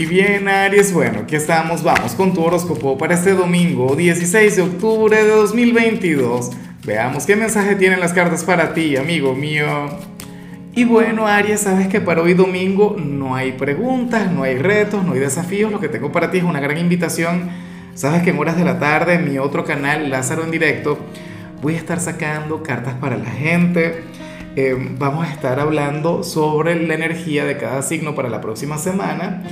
[0.00, 4.62] Y bien, Aries, bueno, aquí estamos, vamos con tu horóscopo para este domingo 16 de
[4.62, 6.52] octubre de 2022.
[6.86, 9.66] Veamos qué mensaje tienen las cartas para ti, amigo mío.
[10.74, 15.12] Y bueno, Aries, sabes que para hoy domingo no hay preguntas, no hay retos, no
[15.12, 15.70] hay desafíos.
[15.70, 17.50] Lo que tengo para ti es una gran invitación.
[17.94, 20.98] Sabes que en horas de la tarde en mi otro canal, Lázaro en directo,
[21.60, 24.02] voy a estar sacando cartas para la gente.
[24.56, 29.42] Eh, vamos a estar hablando sobre la energía de cada signo para la próxima semana.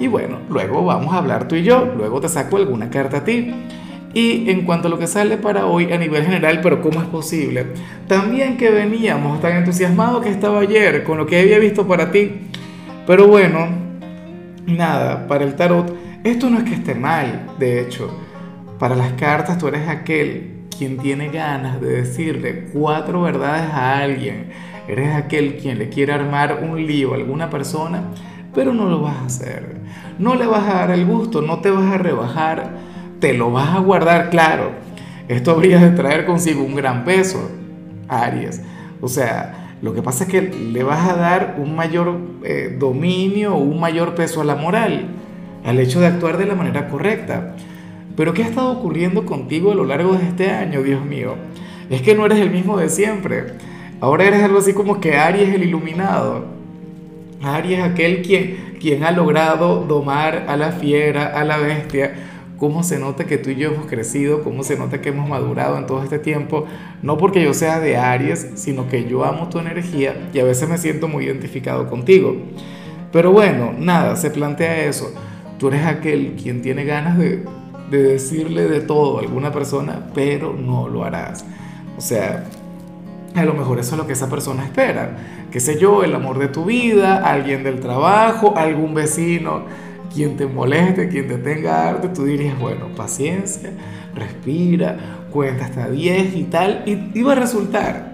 [0.00, 3.24] Y bueno, luego vamos a hablar tú y yo, luego te saco alguna carta a
[3.24, 3.52] ti.
[4.14, 7.06] Y en cuanto a lo que sale para hoy a nivel general, pero ¿cómo es
[7.06, 7.66] posible?
[8.08, 12.48] También que veníamos tan entusiasmados que estaba ayer con lo que había visto para ti.
[13.06, 13.68] Pero bueno,
[14.66, 15.94] nada, para el tarot,
[16.24, 18.10] esto no es que esté mal, de hecho.
[18.78, 24.48] Para las cartas tú eres aquel quien tiene ganas de decirle cuatro verdades a alguien.
[24.88, 28.04] Eres aquel quien le quiere armar un lío a alguna persona
[28.54, 29.76] pero no lo vas a hacer.
[30.18, 32.70] No le vas a dar el gusto, no te vas a rebajar,
[33.20, 34.72] te lo vas a guardar, claro.
[35.28, 37.50] Esto habría de traer consigo un gran peso,
[38.08, 38.62] Aries.
[39.00, 43.54] O sea, lo que pasa es que le vas a dar un mayor eh, dominio
[43.54, 45.06] un mayor peso a la moral,
[45.64, 47.54] al hecho de actuar de la manera correcta.
[48.16, 51.36] Pero ¿qué ha estado ocurriendo contigo a lo largo de este año, Dios mío?
[51.88, 53.54] Es que no eres el mismo de siempre.
[54.00, 56.59] Ahora eres algo así como que Aries el iluminado
[57.42, 62.26] Aries, aquel quien, quien ha logrado domar a la fiera, a la bestia.
[62.58, 65.78] Cómo se nota que tú y yo hemos crecido, cómo se nota que hemos madurado
[65.78, 66.66] en todo este tiempo.
[67.02, 70.68] No porque yo sea de Aries, sino que yo amo tu energía y a veces
[70.68, 72.36] me siento muy identificado contigo.
[73.12, 75.12] Pero bueno, nada, se plantea eso.
[75.58, 77.44] Tú eres aquel quien tiene ganas de,
[77.90, 81.46] de decirle de todo a alguna persona, pero no lo harás.
[81.96, 82.44] O sea,
[83.34, 85.16] a lo mejor eso es lo que esa persona espera.
[85.50, 89.62] Qué sé yo, el amor de tu vida, alguien del trabajo, algún vecino,
[90.12, 93.70] quien te moleste, quien te tenga arte, tú dirías, bueno, paciencia,
[94.14, 94.96] respira,
[95.30, 98.10] cuenta hasta 10 y tal, y, y va a resultar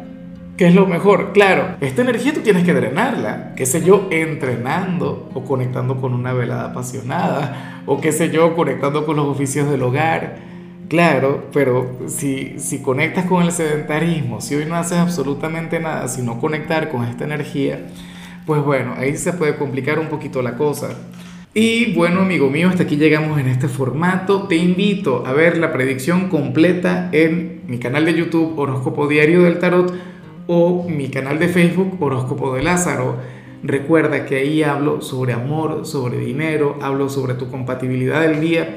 [0.56, 1.32] que es lo mejor.
[1.32, 6.32] Claro, esta energía tú tienes que drenarla, qué sé yo, entrenando o conectando con una
[6.32, 10.45] velada apasionada, o qué sé yo, conectando con los oficios del hogar
[10.88, 16.38] Claro, pero si, si conectas con el sedentarismo, si hoy no haces absolutamente nada, sino
[16.38, 17.88] conectar con esta energía,
[18.46, 20.90] pues bueno, ahí se puede complicar un poquito la cosa.
[21.54, 24.46] Y bueno, amigo mío, hasta aquí llegamos en este formato.
[24.46, 29.58] Te invito a ver la predicción completa en mi canal de YouTube Horóscopo Diario del
[29.58, 29.92] Tarot
[30.46, 33.16] o mi canal de Facebook Horóscopo de Lázaro.
[33.64, 38.76] Recuerda que ahí hablo sobre amor, sobre dinero, hablo sobre tu compatibilidad del día